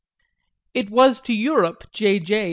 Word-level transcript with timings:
It 0.73 0.89
was 0.89 1.21
to 1.21 1.31
Europe 1.35 1.91
J. 1.91 2.17
J. 2.17 2.39